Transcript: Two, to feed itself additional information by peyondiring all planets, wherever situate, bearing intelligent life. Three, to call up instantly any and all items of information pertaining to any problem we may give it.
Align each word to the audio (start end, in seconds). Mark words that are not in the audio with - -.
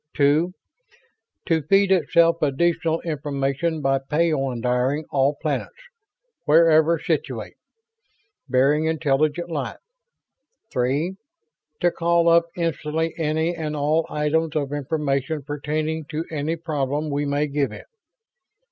Two, 0.15 0.53
to 1.45 1.61
feed 1.61 1.91
itself 1.91 2.41
additional 2.41 3.01
information 3.01 3.83
by 3.83 3.99
peyondiring 3.99 5.03
all 5.11 5.37
planets, 5.39 5.77
wherever 6.45 6.97
situate, 6.97 7.53
bearing 8.49 8.85
intelligent 8.85 9.51
life. 9.51 9.77
Three, 10.71 11.17
to 11.81 11.91
call 11.91 12.27
up 12.29 12.45
instantly 12.57 13.13
any 13.19 13.55
and 13.55 13.75
all 13.75 14.07
items 14.09 14.55
of 14.55 14.73
information 14.73 15.43
pertaining 15.43 16.05
to 16.05 16.25
any 16.31 16.55
problem 16.55 17.11
we 17.11 17.23
may 17.27 17.45
give 17.45 17.71
it. 17.71 17.85